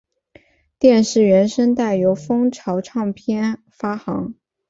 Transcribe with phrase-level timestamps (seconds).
[0.79, 4.33] 电视原声带由风潮唱片发行。